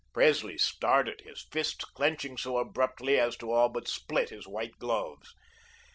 Presley 0.15 0.57
started, 0.57 1.21
his 1.21 1.43
fists 1.51 1.85
clenching 1.85 2.35
so 2.35 2.57
abruptly 2.57 3.19
as 3.19 3.37
to 3.37 3.51
all 3.51 3.69
but 3.69 3.87
split 3.87 4.31
his 4.31 4.47
white 4.47 4.79
gloves. 4.79 5.35